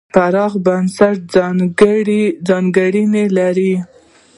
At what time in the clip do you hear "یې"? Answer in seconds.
3.27-3.31